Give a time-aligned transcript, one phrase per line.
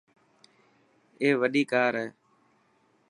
[1.21, 2.07] اي وڏي ڪار هي.